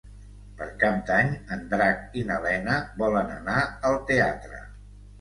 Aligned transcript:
Per 0.61 0.67
Cap 0.83 0.95
d'Any 1.09 1.29
en 1.57 1.61
Drac 1.75 2.19
i 2.23 2.25
na 2.31 2.41
Lena 2.49 2.81
volen 3.05 3.33
anar 3.39 3.63
al 3.93 4.03
teatre. 4.13 4.63